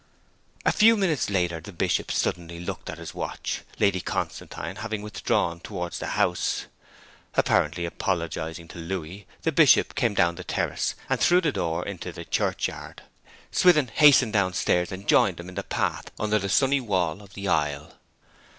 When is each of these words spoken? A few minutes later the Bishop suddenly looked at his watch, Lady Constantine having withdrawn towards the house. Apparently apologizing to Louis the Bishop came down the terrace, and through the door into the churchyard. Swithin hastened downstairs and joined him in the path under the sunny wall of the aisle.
A 0.65 0.71
few 0.71 0.97
minutes 0.97 1.29
later 1.29 1.59
the 1.61 1.71
Bishop 1.71 2.09
suddenly 2.11 2.59
looked 2.59 2.89
at 2.89 2.97
his 2.97 3.13
watch, 3.13 3.61
Lady 3.77 4.01
Constantine 4.01 4.77
having 4.77 5.03
withdrawn 5.03 5.59
towards 5.59 5.99
the 5.99 6.07
house. 6.17 6.65
Apparently 7.35 7.85
apologizing 7.85 8.67
to 8.69 8.79
Louis 8.79 9.27
the 9.43 9.51
Bishop 9.51 9.93
came 9.93 10.15
down 10.15 10.37
the 10.37 10.43
terrace, 10.43 10.95
and 11.07 11.19
through 11.19 11.41
the 11.41 11.51
door 11.51 11.85
into 11.85 12.11
the 12.11 12.25
churchyard. 12.25 13.03
Swithin 13.51 13.89
hastened 13.89 14.33
downstairs 14.33 14.91
and 14.91 15.07
joined 15.07 15.39
him 15.39 15.49
in 15.49 15.53
the 15.53 15.61
path 15.61 16.09
under 16.19 16.39
the 16.39 16.49
sunny 16.49 16.81
wall 16.81 17.21
of 17.21 17.35
the 17.35 17.47
aisle. 17.47 17.93